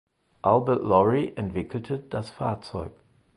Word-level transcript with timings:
Albert 0.43 0.81
Lory 0.83 1.31
entwickelte 1.35 1.99
das 1.99 2.31
Fahrzeug. 2.31 2.91